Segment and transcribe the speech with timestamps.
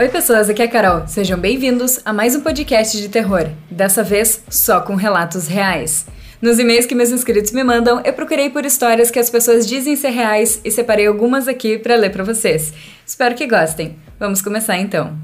[0.00, 1.06] Oi, pessoas, aqui é a Carol.
[1.06, 6.06] Sejam bem-vindos a mais um podcast de terror, dessa vez só com relatos reais.
[6.40, 9.94] Nos e-mails que meus inscritos me mandam, eu procurei por histórias que as pessoas dizem
[9.96, 12.72] ser reais e separei algumas aqui para ler para vocês.
[13.06, 13.98] Espero que gostem.
[14.18, 15.18] Vamos começar então.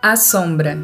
[0.00, 0.78] A Sombra.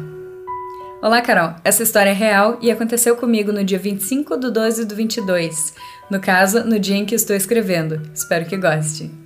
[1.01, 1.55] Olá, Carol.
[1.63, 5.73] Essa história é real e aconteceu comigo no dia 25 do 12 do 22.
[6.11, 8.03] No caso, no dia em que estou escrevendo.
[8.13, 9.22] Espero que goste.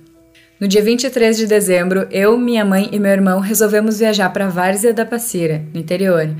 [0.60, 4.92] No dia 23 de dezembro, eu, minha mãe e meu irmão resolvemos viajar para Várzea
[4.92, 6.34] da Passira, no interior.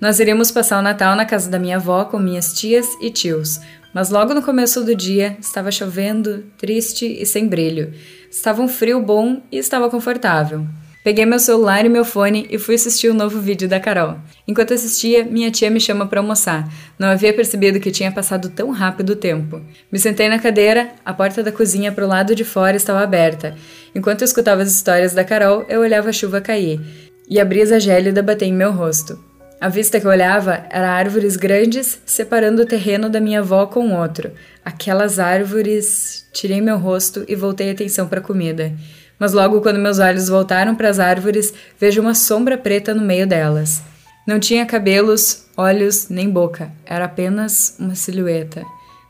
[0.00, 3.60] Nós iríamos passar o Natal na casa da minha avó com minhas tias e tios,
[3.94, 7.92] mas logo no começo do dia estava chovendo, triste e sem brilho.
[8.28, 10.66] Estava um frio bom e estava confortável.
[11.02, 14.18] Peguei meu celular e meu fone e fui assistir o um novo vídeo da Carol.
[14.46, 16.70] Enquanto assistia, minha tia me chama para almoçar.
[16.98, 19.62] Não havia percebido que tinha passado tão rápido o tempo.
[19.90, 23.56] Me sentei na cadeira, a porta da cozinha para o lado de fora estava aberta.
[23.94, 26.78] Enquanto eu escutava as histórias da Carol, eu olhava a chuva cair.
[27.26, 29.18] E a brisa gélida bater em meu rosto.
[29.58, 33.94] A vista que eu olhava era árvores grandes separando o terreno da minha avó com
[33.94, 34.32] outro.
[34.62, 36.28] Aquelas árvores.
[36.30, 38.74] Tirei meu rosto e voltei a atenção para a comida
[39.20, 43.26] mas logo quando meus olhos voltaram para as árvores, vejo uma sombra preta no meio
[43.26, 43.82] delas.
[44.26, 48.64] Não tinha cabelos, olhos nem boca, era apenas uma silhueta.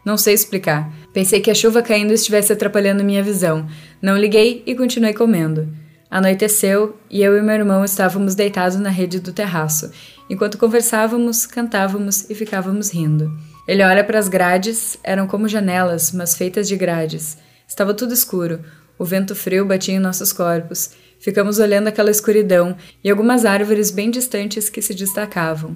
[0.04, 0.90] Não sei explicar.
[1.12, 3.68] Pensei que a chuva caindo estivesse atrapalhando minha visão.
[4.00, 5.68] Não liguei e continuei comendo.
[6.10, 9.92] Anoiteceu e eu e meu irmão estávamos deitados na rede do terraço.
[10.28, 13.30] Enquanto conversávamos, cantávamos e ficávamos rindo.
[13.68, 17.38] Ele olha para as grades, eram como janelas, mas feitas de grades.
[17.68, 18.58] Estava tudo escuro.
[19.00, 20.90] O vento frio batia em nossos corpos.
[21.18, 25.74] Ficamos olhando aquela escuridão e algumas árvores bem distantes que se destacavam.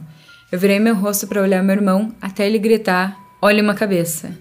[0.53, 4.37] Eu virei meu rosto para olhar meu irmão até ele gritar: Olhe uma cabeça.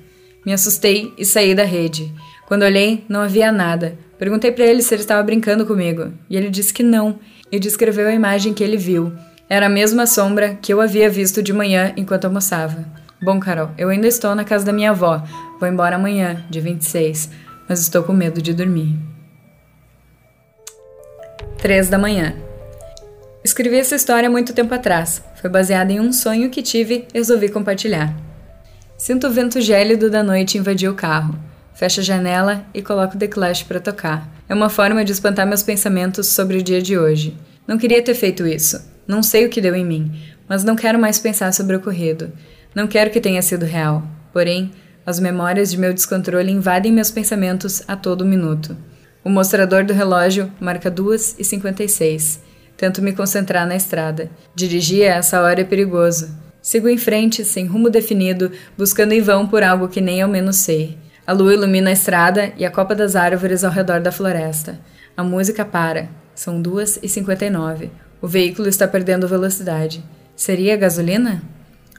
[0.45, 2.13] Me assustei e saí da rede.
[2.45, 3.97] Quando olhei, não havia nada.
[4.19, 7.17] Perguntei para ele se ele estava brincando comigo, e ele disse que não,
[7.49, 9.13] e descreveu a imagem que ele viu.
[9.49, 12.83] Era a mesma sombra que eu havia visto de manhã enquanto almoçava.
[13.21, 15.23] Bom, Carol, eu ainda estou na casa da minha avó.
[15.57, 18.97] Vou embora amanhã, dia 26 mas estou com medo de dormir.
[21.57, 22.35] 3 da manhã.
[23.43, 25.23] Escrevi essa história muito tempo atrás.
[25.39, 28.15] Foi baseada em um sonho que tive e resolvi compartilhar.
[28.97, 31.37] Sinto o vento gélido da noite invadir o carro.
[31.73, 34.29] Fecho a janela e coloco The Clash para tocar.
[34.47, 37.37] É uma forma de espantar meus pensamentos sobre o dia de hoje.
[37.67, 38.79] Não queria ter feito isso.
[39.07, 40.11] Não sei o que deu em mim,
[40.47, 42.31] mas não quero mais pensar sobre o ocorrido.
[42.73, 44.03] Não quero que tenha sido real.
[44.31, 44.71] Porém,
[45.05, 48.75] as memórias de meu descontrole invadem meus pensamentos a todo minuto.
[49.23, 52.41] O mostrador do relógio marca 2 e 56.
[52.77, 54.29] Tento me concentrar na estrada.
[54.55, 56.29] Dirigir a essa hora é perigoso.
[56.61, 60.57] Sigo em frente, sem rumo definido, buscando em vão por algo que nem ao menos
[60.57, 60.97] sei.
[61.25, 64.79] A lua ilumina a estrada e a copa das árvores ao redor da floresta.
[65.15, 66.09] A música para.
[66.35, 67.91] São 2 e 59.
[68.21, 70.03] O veículo está perdendo velocidade.
[70.35, 71.41] Seria gasolina?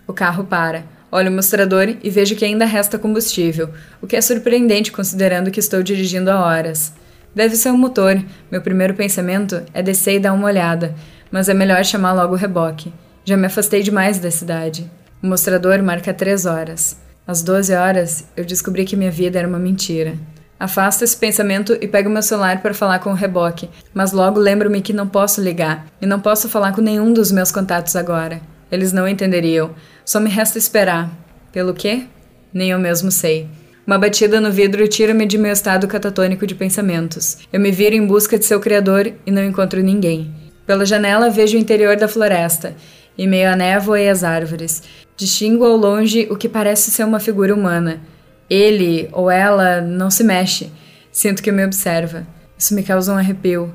[0.06, 0.84] O carro para.
[1.14, 3.70] Olho o mostrador e vejo que ainda resta combustível,
[4.02, 6.92] o que é surpreendente considerando que estou dirigindo há horas.
[7.32, 8.20] Deve ser o um motor.
[8.50, 10.92] Meu primeiro pensamento é descer e dar uma olhada,
[11.30, 12.92] mas é melhor chamar logo o reboque.
[13.24, 14.90] Já me afastei demais da cidade.
[15.22, 17.00] O mostrador marca três horas.
[17.24, 20.14] Às 12 horas, eu descobri que minha vida era uma mentira.
[20.58, 24.82] Afasto esse pensamento e pego meu celular para falar com o reboque, mas logo lembro-me
[24.82, 28.40] que não posso ligar e não posso falar com nenhum dos meus contatos agora.
[28.68, 29.70] Eles não entenderiam.
[30.04, 31.10] Só me resta esperar.
[31.52, 32.04] Pelo quê?
[32.52, 33.48] Nem eu mesmo sei.
[33.86, 37.38] Uma batida no vidro tira-me de meu estado catatônico de pensamentos.
[37.52, 40.32] Eu me viro em busca de seu criador e não encontro ninguém.
[40.66, 42.74] Pela janela vejo o interior da floresta,
[43.16, 44.82] e meio à névoa e às árvores.
[45.16, 48.00] Distingo ao longe o que parece ser uma figura humana.
[48.48, 50.70] Ele ou ela não se mexe.
[51.12, 52.26] Sinto que me observa.
[52.58, 53.72] Isso me causa um arrepio.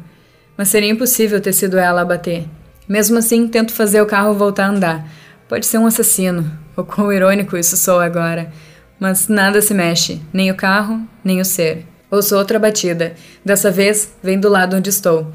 [0.58, 2.46] Mas seria impossível ter sido ela a bater.
[2.88, 5.08] Mesmo assim, tento fazer o carro voltar a andar.
[5.50, 8.54] Pode ser um assassino, ou quão irônico isso sou agora.
[9.00, 11.88] Mas nada se mexe, nem o carro, nem o ser.
[12.12, 13.16] Ouço outra batida.
[13.44, 15.32] Dessa vez, vem do lado onde estou.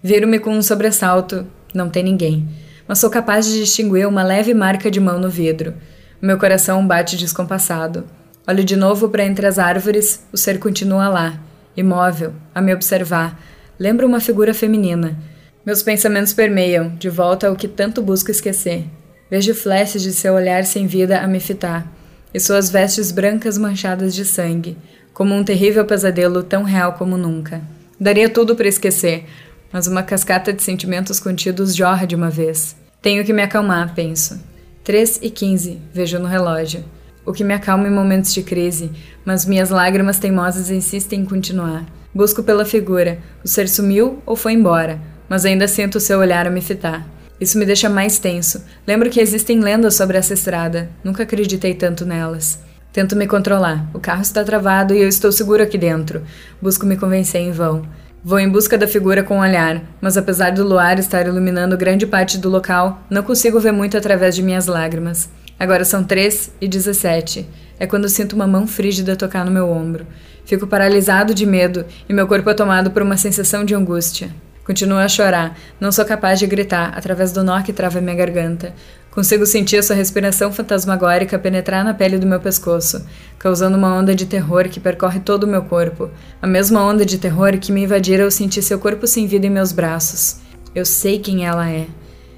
[0.00, 1.44] Viro-me com um sobressalto.
[1.74, 2.48] Não tem ninguém.
[2.86, 5.74] Mas sou capaz de distinguir uma leve marca de mão no vidro.
[6.22, 8.04] Meu coração bate descompassado.
[8.46, 11.40] Olho de novo para entre as árvores, o ser continua lá,
[11.76, 13.36] imóvel, a me observar.
[13.76, 15.18] Lembra uma figura feminina.
[15.64, 18.84] Meus pensamentos permeiam, de volta ao que tanto busco esquecer.
[19.30, 21.92] Vejo flashes de seu olhar sem vida a me fitar,
[22.32, 24.76] e suas vestes brancas manchadas de sangue,
[25.12, 27.60] como um terrível pesadelo tão real como nunca.
[27.98, 29.24] Daria tudo para esquecer,
[29.72, 32.76] mas uma cascata de sentimentos contidos jorra de uma vez.
[33.02, 34.40] Tenho que me acalmar, penso.
[34.84, 36.84] 3 e 15, vejo no relógio.
[37.24, 38.92] o que me acalma em momentos de crise,
[39.24, 41.84] mas minhas lágrimas teimosas insistem em continuar.
[42.14, 46.50] Busco pela figura, o ser sumiu ou foi embora, mas ainda sinto seu olhar a
[46.50, 47.04] me fitar.
[47.40, 48.64] Isso me deixa mais tenso.
[48.86, 52.58] Lembro que existem lendas sobre essa estrada, nunca acreditei tanto nelas.
[52.92, 53.90] Tento me controlar.
[53.92, 56.22] O carro está travado e eu estou seguro aqui dentro.
[56.62, 57.86] Busco me convencer em vão.
[58.24, 62.06] Vou em busca da figura com o olhar, mas apesar do luar estar iluminando grande
[62.06, 65.28] parte do local, não consigo ver muito através de minhas lágrimas.
[65.60, 67.46] Agora são 3 e 17.
[67.78, 70.06] É quando sinto uma mão frígida tocar no meu ombro.
[70.46, 74.30] Fico paralisado de medo e meu corpo é tomado por uma sensação de angústia.
[74.66, 78.74] Continuo a chorar, não sou capaz de gritar através do nó que trava minha garganta.
[79.12, 83.06] Consigo sentir a sua respiração fantasmagórica penetrar na pele do meu pescoço,
[83.38, 86.10] causando uma onda de terror que percorre todo o meu corpo.
[86.42, 89.50] A mesma onda de terror que me invadira ao sentir seu corpo sem vida em
[89.50, 90.38] meus braços.
[90.74, 91.86] Eu sei quem ela é.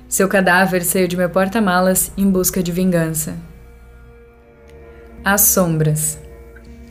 [0.06, 3.34] Seu cadáver saiu de meu porta-malas em busca de vingança.
[5.25, 6.27] As sombras.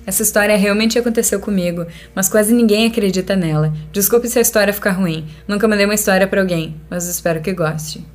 [0.07, 3.73] Essa história realmente aconteceu comigo, mas quase ninguém acredita nela.
[3.91, 5.27] Desculpe se a história ficar ruim.
[5.45, 8.07] Nunca mandei uma história para alguém, mas espero que goste.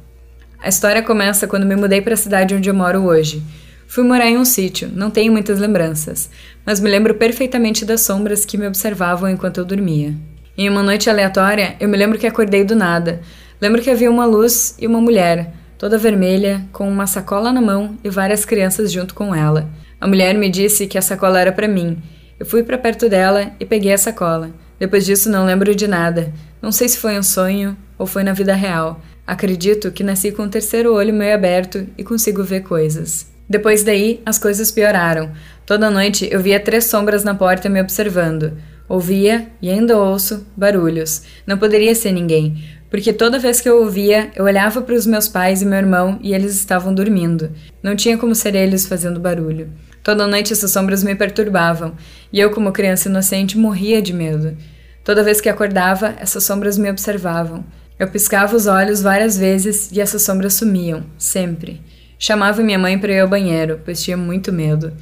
[0.59, 3.43] A história começa quando me mudei para a cidade onde eu moro hoje.
[3.87, 6.31] Fui morar em um sítio, não tenho muitas lembranças,
[6.65, 10.15] mas me lembro perfeitamente das sombras que me observavam enquanto eu dormia.
[10.57, 13.21] Em uma noite aleatória, eu me lembro que acordei do nada.
[13.61, 17.99] Lembro que havia uma luz e uma mulher, toda vermelha, com uma sacola na mão
[18.03, 19.69] e várias crianças junto com ela.
[20.03, 21.97] A mulher me disse que a sacola era para mim.
[22.37, 24.51] Eu fui para perto dela e peguei a sacola.
[24.77, 26.33] Depois disso, não lembro de nada.
[26.61, 29.01] Não sei se foi um sonho ou foi na vida real.
[29.25, 33.31] Acredito que nasci com o terceiro olho meio aberto e consigo ver coisas.
[33.49, 35.31] Depois daí, as coisas pioraram.
[35.65, 38.55] Toda noite eu via três sombras na porta me observando.
[38.89, 41.23] Ouvia, e ainda ouço, barulhos.
[41.47, 42.61] Não poderia ser ninguém,
[42.91, 46.19] porque toda vez que eu ouvia, eu olhava para os meus pais e meu irmão
[46.21, 47.53] e eles estavam dormindo.
[47.81, 49.71] Não tinha como ser eles fazendo barulho.
[50.03, 51.95] Toda noite essas sombras me perturbavam,
[52.33, 54.57] e eu, como criança inocente, morria de medo.
[55.05, 57.65] Toda vez que acordava, essas sombras me observavam.
[57.99, 61.81] Eu piscava os olhos várias vezes e essas sombras sumiam, sempre.
[62.19, 64.93] Chamava minha mãe para ir ao banheiro, pois tinha muito medo.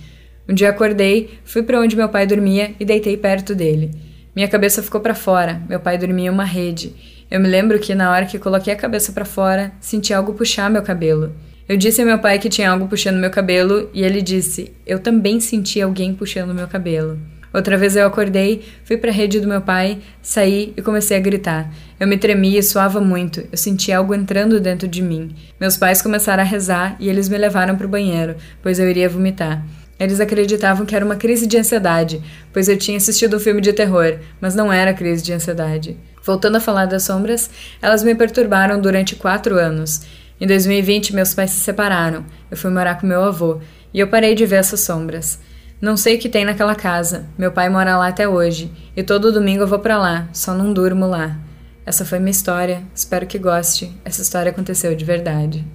[0.49, 3.91] Um dia acordei, fui para onde meu pai dormia e deitei perto dele.
[4.35, 6.95] Minha cabeça ficou para fora, meu pai dormia em uma rede.
[7.31, 10.69] Eu me lembro que na hora que coloquei a cabeça para fora, senti algo puxar
[10.69, 11.33] meu cabelo.
[11.71, 14.99] Eu disse a meu pai que tinha algo puxando meu cabelo e ele disse: Eu
[14.99, 17.17] também senti alguém puxando meu cabelo.
[17.55, 21.21] Outra vez eu acordei, fui para a rede do meu pai, saí e comecei a
[21.21, 21.73] gritar.
[22.01, 23.47] Eu me tremia e suava muito.
[23.53, 25.33] Eu sentia algo entrando dentro de mim.
[25.61, 29.09] Meus pais começaram a rezar e eles me levaram para o banheiro, pois eu iria
[29.09, 29.65] vomitar.
[29.97, 32.21] Eles acreditavam que era uma crise de ansiedade,
[32.53, 35.97] pois eu tinha assistido um filme de terror, mas não era crise de ansiedade.
[36.21, 37.49] Voltando a falar das sombras,
[37.81, 40.03] elas me perturbaram durante quatro anos.
[40.41, 42.25] Em 2020, meus pais se separaram.
[42.51, 43.61] Eu fui morar com meu avô
[43.93, 45.39] e eu parei de ver essas sombras.
[45.81, 47.27] Não sei o que tem naquela casa.
[47.37, 48.73] Meu pai mora lá até hoje.
[48.97, 51.39] E todo domingo eu vou para lá, só não durmo lá.
[51.85, 52.83] Essa foi minha história.
[52.95, 53.95] Espero que goste.
[54.05, 55.67] Essa história aconteceu de verdade.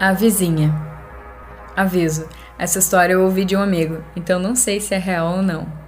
[0.00, 0.74] A vizinha.
[1.76, 2.28] Aviso:
[2.58, 5.85] essa história eu ouvi de um amigo, então não sei se é real ou não.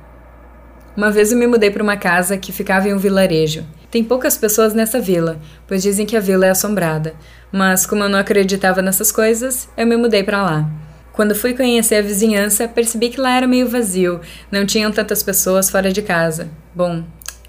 [0.98, 3.64] Uma vez eu me mudei para uma casa que ficava em um vilarejo.
[3.88, 7.14] Tem poucas pessoas nessa vila, pois dizem que a vila é assombrada.
[7.52, 10.68] Mas como eu não acreditava nessas coisas, eu me mudei para lá.
[11.12, 15.70] Quando fui conhecer a vizinhança, percebi que lá era meio vazio, não tinham tantas pessoas
[15.70, 16.48] fora de casa.
[16.74, 17.04] Bom,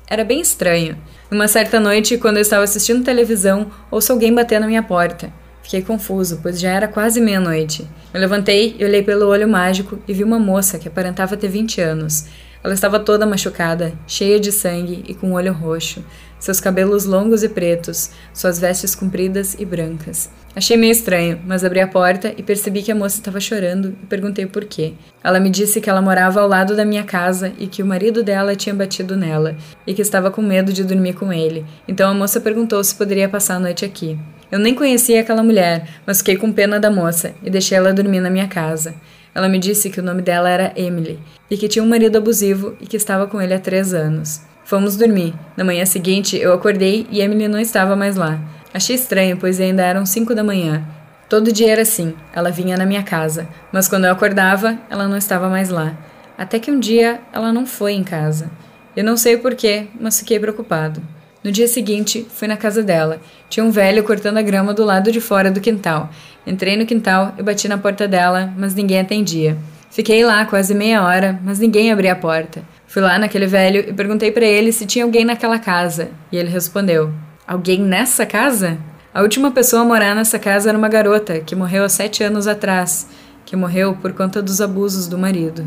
[0.07, 0.95] era bem estranho.
[1.31, 5.33] Uma certa noite, quando eu estava assistindo televisão, ouço alguém bater na minha porta.
[5.63, 7.87] Fiquei confuso, pois já era quase meia-noite.
[8.13, 11.81] Eu levantei e olhei pelo olho mágico e vi uma moça que aparentava ter 20
[11.81, 12.25] anos.
[12.63, 16.03] Ela estava toda machucada, cheia de sangue e com o olho roxo,
[16.37, 20.29] seus cabelos longos e pretos, suas vestes compridas e brancas.
[20.55, 24.05] Achei meio estranho, mas abri a porta e percebi que a moça estava chorando e
[24.07, 24.93] perguntei por quê.
[25.23, 28.23] Ela me disse que ela morava ao lado da minha casa e que o marido
[28.23, 29.55] dela tinha batido nela
[29.87, 31.65] e que estava com medo de dormir com ele.
[31.87, 34.19] Então a moça perguntou se poderia passar a noite aqui.
[34.51, 38.19] Eu nem conhecia aquela mulher, mas fiquei com pena da moça e deixei ela dormir
[38.19, 38.95] na minha casa.
[39.33, 41.19] Ela me disse que o nome dela era Emily
[41.49, 44.41] e que tinha um marido abusivo e que estava com ele há três anos.
[44.65, 45.33] Fomos dormir.
[45.57, 48.39] Na manhã seguinte, eu acordei e Emily não estava mais lá.
[48.73, 50.85] Achei estranho, pois ainda eram cinco da manhã.
[51.27, 55.17] Todo dia era assim, ela vinha na minha casa, mas quando eu acordava, ela não
[55.17, 55.95] estava mais lá.
[56.37, 58.49] Até que um dia ela não foi em casa.
[58.95, 61.01] Eu não sei o porquê, mas fiquei preocupado.
[61.41, 63.21] No dia seguinte, fui na casa dela.
[63.49, 66.09] Tinha um velho cortando a grama do lado de fora do quintal.
[66.45, 69.57] Entrei no quintal e bati na porta dela, mas ninguém atendia.
[69.89, 72.61] Fiquei lá quase meia hora, mas ninguém abria a porta.
[72.87, 76.49] Fui lá naquele velho e perguntei para ele se tinha alguém naquela casa, e ele
[76.49, 77.11] respondeu:
[77.47, 78.77] Alguém nessa casa?
[79.13, 82.47] A última pessoa a morar nessa casa era uma garota que morreu há sete anos
[82.47, 83.07] atrás,
[83.45, 85.65] que morreu por conta dos abusos do marido.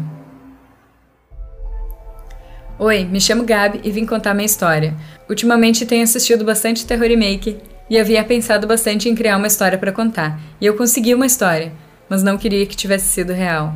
[2.85, 4.93] Oi, me chamo Gabi e vim contar minha história.
[5.31, 7.57] Ultimamente tenho assistido bastante terror remake
[7.89, 10.41] e havia pensado bastante em criar uma história para contar.
[10.61, 11.73] E eu consegui uma história,
[12.09, 13.73] mas não queria que tivesse sido real.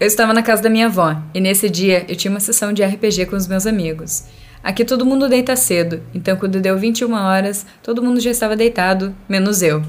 [0.00, 2.82] Eu estava na casa da minha avó e nesse dia eu tinha uma sessão de
[2.82, 4.24] RPG com os meus amigos.
[4.64, 9.14] Aqui todo mundo deita cedo, então quando deu 21 horas, todo mundo já estava deitado,
[9.28, 9.80] menos eu.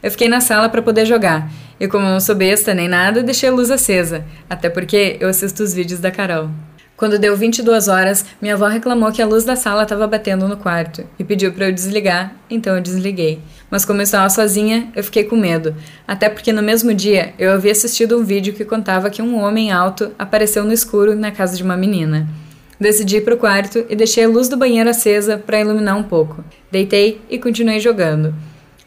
[0.00, 3.24] Eu fiquei na sala para poder jogar, e como eu não sou besta nem nada,
[3.24, 6.48] deixei a luz acesa, até porque eu assisto os vídeos da Carol.
[6.96, 10.56] Quando deu 22 horas, minha avó reclamou que a luz da sala estava batendo no
[10.56, 13.38] quarto e pediu para eu desligar, então eu desliguei.
[13.70, 15.76] Mas como eu estava sozinha, eu fiquei com medo,
[16.08, 19.70] até porque no mesmo dia eu havia assistido um vídeo que contava que um homem
[19.70, 22.26] alto apareceu no escuro na casa de uma menina.
[22.80, 26.02] Decidi ir para o quarto e deixei a luz do banheiro acesa para iluminar um
[26.02, 26.42] pouco.
[26.72, 28.34] Deitei e continuei jogando.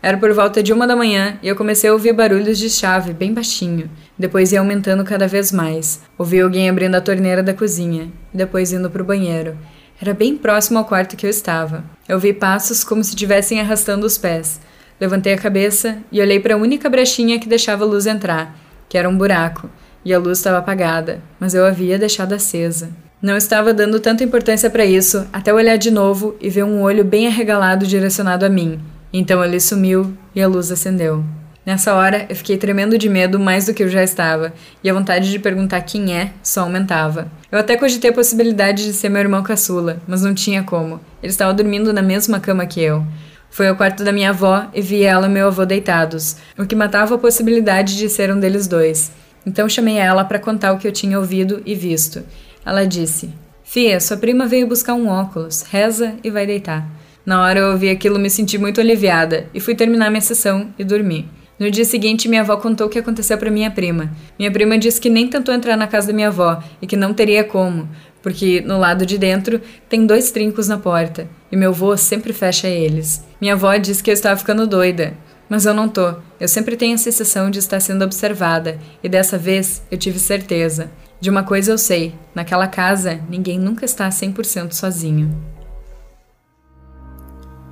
[0.02, 3.14] Era por volta de uma da manhã e eu comecei a ouvir barulhos de chave
[3.14, 3.90] bem baixinho.
[4.20, 6.02] Depois ia aumentando cada vez mais.
[6.18, 9.58] Ouvi alguém abrindo a torneira da cozinha depois indo para o banheiro.
[10.02, 11.84] Era bem próximo ao quarto que eu estava.
[12.08, 14.60] Eu ouvi passos como se estivessem arrastando os pés.
[15.00, 18.58] Levantei a cabeça e olhei para a única brechinha que deixava a luz entrar,
[18.88, 19.70] que era um buraco,
[20.04, 22.90] e a luz estava apagada, mas eu havia deixado acesa.
[23.22, 27.04] Não estava dando tanta importância para isso até olhar de novo e ver um olho
[27.04, 28.80] bem arregalado direcionado a mim,
[29.12, 31.24] então ele sumiu e a luz acendeu.
[31.70, 34.52] Nessa hora, eu fiquei tremendo de medo mais do que eu já estava,
[34.84, 37.32] e a vontade de perguntar quem é só aumentava.
[37.52, 41.00] Eu até cogitei a possibilidade de ser meu irmão caçula, mas não tinha como.
[41.22, 43.06] Ele estava dormindo na mesma cama que eu.
[43.52, 46.76] Fui ao quarto da minha avó e vi ela e meu avô deitados, o que
[46.76, 49.12] matava a possibilidade de ser um deles dois.
[49.46, 52.24] Então chamei ela para contar o que eu tinha ouvido e visto.
[52.66, 53.30] Ela disse:
[53.64, 56.90] Fia, sua prima veio buscar um óculos, reza e vai deitar.
[57.24, 60.84] Na hora eu ouvi aquilo, me senti muito aliviada e fui terminar minha sessão e
[60.84, 61.30] dormi.
[61.60, 64.10] No dia seguinte, minha avó contou o que aconteceu para minha prima.
[64.38, 67.14] Minha prima disse que nem tentou entrar na casa da minha avó e que não
[67.14, 67.90] teria como,
[68.24, 72.68] porque no lado de dentro tem dois trincos na porta e meu avô sempre fecha
[72.68, 73.26] eles.
[73.42, 75.14] Minha avó disse que eu estava ficando doida,
[75.50, 76.16] mas eu não tô.
[76.40, 80.90] Eu sempre tenho a sensação de estar sendo observada e dessa vez eu tive certeza.
[81.20, 85.30] De uma coisa eu sei: naquela casa ninguém nunca está 100% sozinho.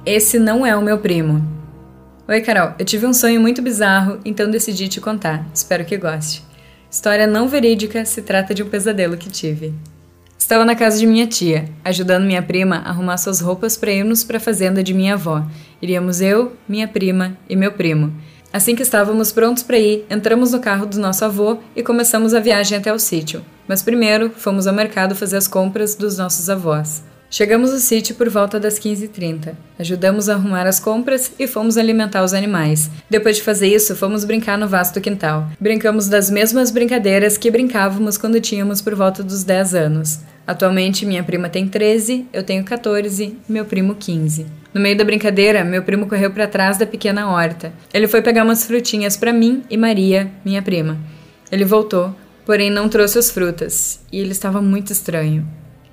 [0.05, 1.56] Esse não é o meu primo.
[2.29, 2.73] Oi, Carol.
[2.77, 5.47] Eu tive um sonho muito bizarro, então decidi te contar.
[5.53, 6.43] Espero que goste.
[6.91, 9.73] História não verídica, se trata de um pesadelo que tive.
[10.37, 14.25] Estava na casa de minha tia, ajudando minha prima a arrumar suas roupas para irmos
[14.25, 15.41] para a fazenda de minha avó.
[15.81, 18.13] Iríamos eu, minha prima e meu primo.
[18.51, 22.41] Assim que estávamos prontos para ir, entramos no carro do nosso avô e começamos a
[22.41, 23.41] viagem até o sítio.
[23.69, 27.03] Mas primeiro, fomos ao mercado fazer as compras dos nossos avós.
[27.29, 29.53] Chegamos no sítio por volta das 15h30.
[29.77, 32.89] Ajudamos a arrumar as compras e fomos alimentar os animais.
[33.09, 35.49] Depois de fazer isso, fomos brincar no vasto quintal.
[35.59, 40.21] Brincamos das mesmas brincadeiras que brincávamos quando tínhamos por volta dos 10 anos.
[40.47, 44.45] Atualmente, minha prima tem 13, eu tenho 14 e meu primo 15.
[44.73, 47.73] No meio da brincadeira, meu primo correu para trás da pequena horta.
[47.93, 50.97] Ele foi pegar umas frutinhas para mim e Maria, minha prima.
[51.51, 52.15] Ele voltou,
[52.45, 55.45] porém não trouxe as frutas, e ele estava muito estranho.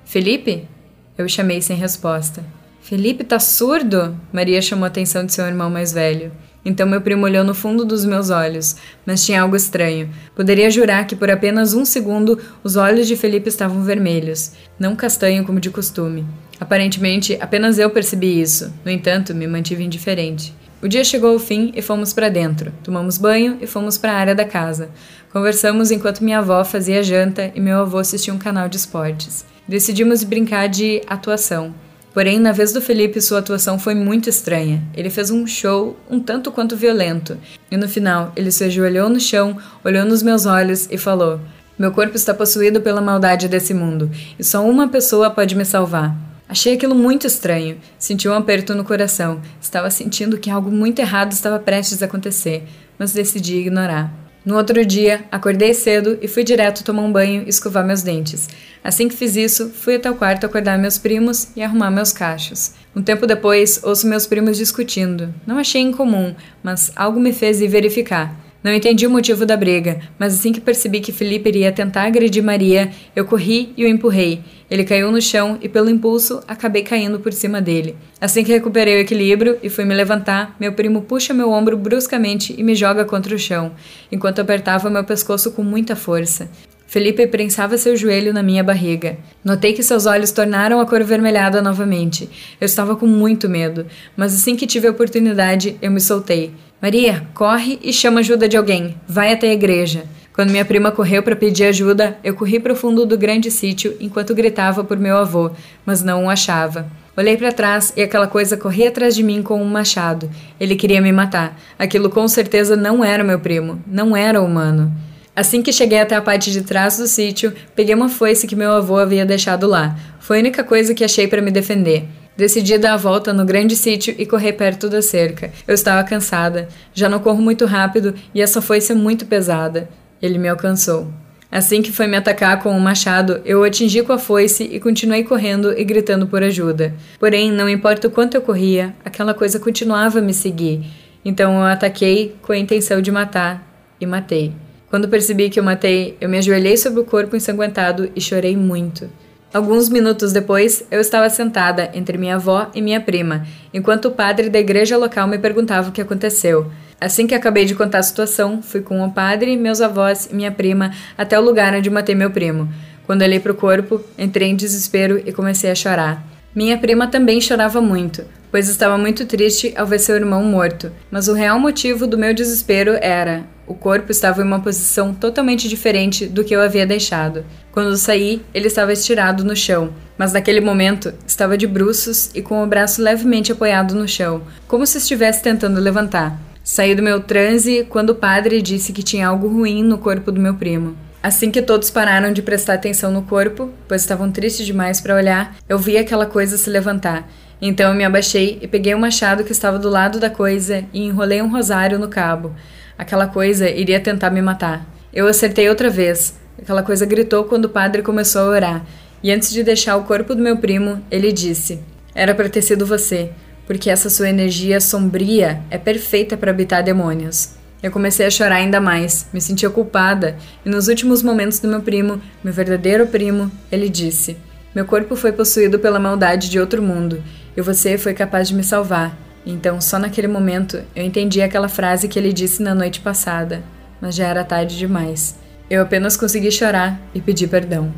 [0.05, 0.69] Felipe?
[1.17, 2.43] Eu chamei sem resposta.
[2.81, 4.15] Felipe, tá surdo?
[4.33, 6.31] Maria chamou a atenção de seu irmão mais velho.
[6.65, 10.09] Então meu primo olhou no fundo dos meus olhos, mas tinha algo estranho.
[10.35, 15.45] Poderia jurar que por apenas um segundo os olhos de Felipe estavam vermelhos, não castanho
[15.45, 16.25] como de costume.
[16.59, 18.73] Aparentemente, apenas eu percebi isso.
[18.83, 20.53] No entanto, me mantive indiferente.
[20.81, 22.73] O dia chegou ao fim e fomos para dentro.
[22.83, 24.89] Tomamos banho e fomos para a área da casa.
[25.31, 29.45] Conversamos enquanto minha avó fazia janta e meu avô assistia um canal de esportes.
[29.67, 31.73] Decidimos brincar de atuação.
[32.13, 34.81] Porém, na vez do Felipe, sua atuação foi muito estranha.
[34.93, 37.37] Ele fez um show um tanto quanto violento.
[37.69, 41.41] E no final, ele se ajoelhou no chão, olhou nos meus olhos e falou:
[41.77, 46.15] Meu corpo está possuído pela maldade desse mundo, e só uma pessoa pode me salvar.
[46.47, 47.77] Achei aquilo muito estranho.
[47.97, 49.41] Senti um aperto no coração.
[49.59, 52.63] Estava sentindo que algo muito errado estava prestes a acontecer,
[52.97, 54.24] mas decidi ignorar.
[54.45, 58.47] No outro dia, acordei cedo e fui direto tomar um banho e escovar meus dentes.
[58.83, 62.73] Assim que fiz isso, fui até o quarto acordar meus primos e arrumar meus cachos.
[62.95, 65.33] Um tempo depois, ouço meus primos discutindo.
[65.47, 68.44] Não achei incomum, mas algo me fez ir verificar.
[68.65, 72.43] Não entendi o motivo da briga, mas assim que percebi que Felipe iria tentar agredir
[72.43, 74.41] Maria, eu corri e o empurrei.
[74.71, 77.95] Ele caiu no chão e, pelo impulso, acabei caindo por cima dele.
[78.19, 82.55] Assim que recuperei o equilíbrio e fui me levantar, meu primo puxa meu ombro bruscamente
[82.57, 83.71] e me joga contra o chão,
[84.11, 86.49] enquanto apertava meu pescoço com muita força.
[86.87, 89.17] Felipe prensava seu joelho na minha barriga.
[89.43, 92.29] Notei que seus olhos tornaram a cor avermelhada novamente.
[92.59, 96.53] Eu estava com muito medo, mas assim que tive a oportunidade, eu me soltei.
[96.81, 98.95] Maria, corre e chama ajuda de alguém.
[99.07, 100.03] Vai até a igreja.
[100.33, 103.95] Quando minha prima correu para pedir ajuda, eu corri para o fundo do grande sítio
[103.99, 105.51] enquanto gritava por meu avô,
[105.85, 106.85] mas não o achava.
[107.17, 110.29] Olhei para trás e aquela coisa corria atrás de mim com um machado.
[110.59, 111.57] Ele queria me matar.
[111.79, 114.91] Aquilo com certeza não era meu primo, não era humano.
[115.35, 118.71] Assim que cheguei até a parte de trás do sítio, peguei uma foice que meu
[118.71, 119.95] avô havia deixado lá.
[120.19, 122.05] Foi a única coisa que achei para me defender.
[122.37, 125.51] Decidi dar a volta no grande sítio e correr perto da cerca.
[125.67, 129.89] Eu estava cansada, já não corro muito rápido e essa foice é muito pesada.
[130.21, 131.07] Ele me alcançou.
[131.51, 134.63] Assim que foi me atacar com o um machado, eu o atingi com a foice
[134.63, 136.93] e continuei correndo e gritando por ajuda.
[137.19, 140.85] Porém, não importa o quanto eu corria, aquela coisa continuava a me seguir.
[141.23, 143.65] Então eu ataquei com a intenção de matar
[143.99, 144.64] e matei.
[144.95, 149.09] Quando percebi que eu matei, eu me ajoelhei sobre o corpo ensanguentado e chorei muito.
[149.53, 154.49] Alguns minutos depois, eu estava sentada entre minha avó e minha prima, enquanto o padre
[154.49, 156.71] da igreja local me perguntava o que aconteceu.
[156.97, 160.49] Assim que acabei de contar a situação, fui com o padre, meus avós e minha
[160.53, 162.69] prima até o lugar onde matei meu primo.
[163.05, 166.34] Quando olhei para o corpo, entrei em desespero e comecei a chorar.
[166.55, 170.89] Minha prima também chorava muito, pois estava muito triste ao ver seu irmão morto.
[171.11, 175.67] Mas o real motivo do meu desespero era: o corpo estava em uma posição totalmente
[175.67, 177.43] diferente do que eu havia deixado.
[177.73, 182.63] Quando saí, ele estava estirado no chão, mas naquele momento estava de bruços e com
[182.63, 186.39] o braço levemente apoiado no chão, como se estivesse tentando levantar.
[186.63, 190.39] Saí do meu transe quando o padre disse que tinha algo ruim no corpo do
[190.39, 190.95] meu primo.
[191.25, 195.55] Assim que todos pararam de prestar atenção no corpo, pois estavam tristes demais para olhar,
[195.67, 197.27] eu vi aquela coisa se levantar.
[197.59, 201.03] Então eu me abaixei e peguei o machado que estava do lado da coisa e
[201.03, 202.53] enrolei um rosário no cabo.
[202.95, 204.85] Aquela coisa iria tentar me matar.
[205.11, 208.85] Eu acertei outra vez, Aquela coisa gritou quando o padre começou a orar,
[209.23, 211.79] e antes de deixar o corpo do meu primo, ele disse:
[212.13, 213.31] Era para ter sido você,
[213.65, 217.54] porque essa sua energia sombria é perfeita para habitar demônios.
[217.85, 221.83] Eu comecei a chorar ainda mais, me sentia culpada, e nos últimos momentos do meu
[221.83, 224.35] primo, meu verdadeiro primo, ele disse:
[224.73, 227.23] Meu corpo foi possuído pela maldade de outro mundo,
[227.55, 229.15] e você foi capaz de me salvar.
[229.45, 233.61] Então, só naquele momento, eu entendi aquela frase que ele disse na noite passada,
[234.01, 235.35] mas já era tarde demais.
[235.69, 237.93] Eu apenas consegui chorar e pedir perdão.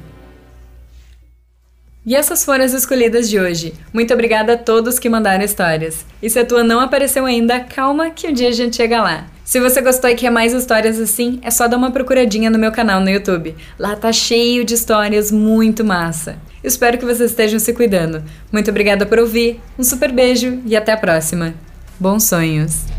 [2.05, 3.73] E essas foram as escolhidas de hoje.
[3.93, 6.05] Muito obrigada a todos que mandaram histórias.
[6.21, 9.36] E se a tua não apareceu ainda, calma que um dia a gente chega lá.
[9.47, 12.69] Se você gostou e quer mais histórias assim, é só dar uma procuradinha no meu
[12.69, 13.55] canal no YouTube.
[13.79, 16.35] Lá tá cheio de histórias muito massa.
[16.61, 18.21] Espero que vocês estejam se cuidando.
[18.51, 21.53] Muito obrigada por ouvir, um super beijo e até a próxima.
[21.97, 22.96] Bons sonhos!